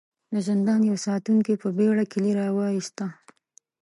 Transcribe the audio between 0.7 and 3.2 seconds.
يوه ساتونکي په بېړه کيلې را وايسته.